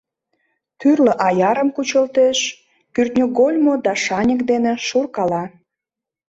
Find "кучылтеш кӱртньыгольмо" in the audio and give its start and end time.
1.75-3.73